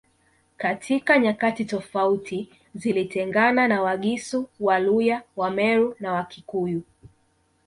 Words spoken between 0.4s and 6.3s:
Katika nyakati tofauti zilitengana na Wagisu Waluya Wameru na